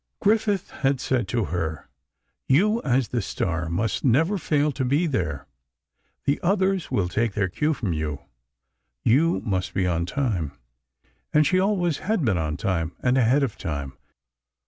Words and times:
Griffith 0.19 0.71
had 0.71 0.99
said 0.99 1.27
to 1.27 1.45
her: 1.53 1.87
"You, 2.47 2.81
as 2.81 3.09
the 3.09 3.21
star, 3.21 3.69
must 3.69 4.03
never 4.03 4.39
fail 4.39 4.71
to 4.71 4.83
be 4.83 5.05
there. 5.05 5.45
The 6.25 6.39
others 6.41 6.89
will 6.89 7.07
take 7.07 7.33
their 7.33 7.47
cue 7.49 7.75
from 7.75 7.93
you. 7.93 8.19
You 9.03 9.41
must 9.41 9.75
be 9.75 9.85
on 9.85 10.07
time." 10.07 10.53
And 11.35 11.45
she 11.45 11.59
always 11.59 11.99
had 11.99 12.25
been 12.25 12.39
on 12.39 12.57
time, 12.57 12.93
and 13.01 13.15
ahead 13.15 13.43
of 13.43 13.59
time. 13.59 13.93